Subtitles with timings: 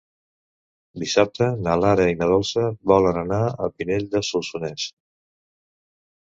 [1.01, 2.63] Dissabte na Lara i na Dolça
[2.93, 4.89] volen anar a Pinell de Solsonès.